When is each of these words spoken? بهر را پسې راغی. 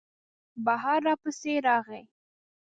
بهر 0.65 0.99
را 1.05 1.13
پسې 1.21 1.53
راغی. 1.65 2.03